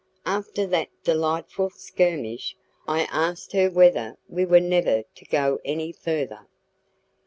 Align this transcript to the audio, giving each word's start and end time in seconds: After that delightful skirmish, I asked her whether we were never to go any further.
After 0.25 0.65
that 0.65 0.87
delightful 1.03 1.69
skirmish, 1.69 2.57
I 2.87 3.03
asked 3.11 3.51
her 3.51 3.69
whether 3.69 4.17
we 4.27 4.45
were 4.45 4.59
never 4.59 5.03
to 5.03 5.25
go 5.25 5.59
any 5.63 5.91
further. 5.91 6.47